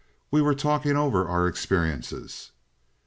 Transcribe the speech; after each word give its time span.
We 0.31 0.41
were 0.41 0.55
talking 0.55 0.97
over 0.97 1.27
our 1.29 1.45
experiences." 1.47 2.49